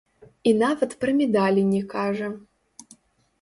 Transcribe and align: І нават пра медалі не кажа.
І 0.51 0.53
нават 0.61 0.95
пра 1.03 1.11
медалі 1.19 1.67
не 1.73 1.83
кажа. 1.93 2.31